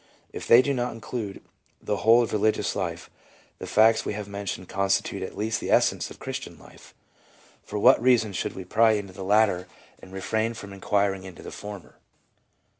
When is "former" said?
11.51-11.99